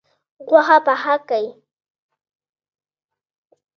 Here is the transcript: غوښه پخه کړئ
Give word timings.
غوښه 0.47 0.77
پخه 0.85 1.15
کړئ 1.27 1.45